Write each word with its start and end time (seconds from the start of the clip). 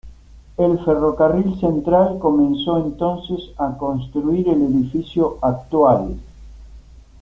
El 0.57 0.79
Ferrocarril 0.83 1.59
Central 1.59 2.17
comenzó 2.17 2.83
entonces 2.83 3.51
a 3.59 3.77
construir 3.77 4.49
el 4.49 4.63
edificio 4.63 5.37
actual. 5.43 6.17